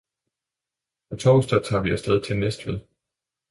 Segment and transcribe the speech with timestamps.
[1.09, 2.79] På torsdag tager vi afsted til Næstved